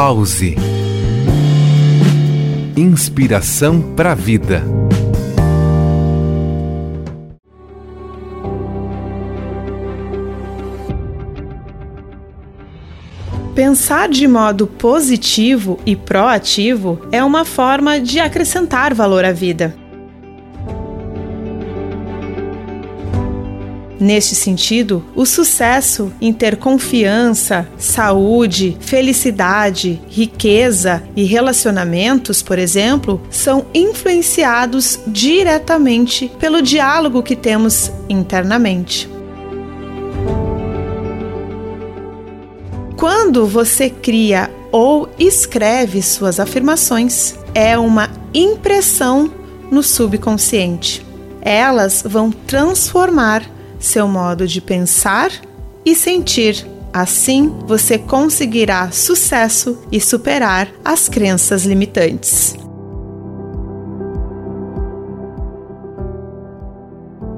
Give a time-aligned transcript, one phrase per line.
[0.00, 0.54] Pause.
[2.76, 4.62] Inspiração para a vida.
[13.56, 19.87] Pensar de modo positivo e proativo é uma forma de acrescentar valor à vida.
[24.00, 33.66] Neste sentido, o sucesso em ter confiança, saúde, felicidade, riqueza e relacionamentos, por exemplo, são
[33.74, 39.10] influenciados diretamente pelo diálogo que temos internamente.
[42.96, 49.32] Quando você cria ou escreve suas afirmações, é uma impressão
[49.70, 51.04] no subconsciente.
[51.40, 55.30] Elas vão transformar seu modo de pensar
[55.84, 56.66] e sentir.
[56.92, 62.56] Assim, você conseguirá sucesso e superar as crenças limitantes.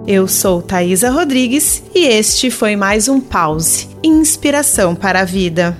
[0.06, 5.77] Eu sou Thaisa Rodrigues e este foi mais um Pause Inspiração para a Vida.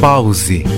[0.00, 0.77] Pause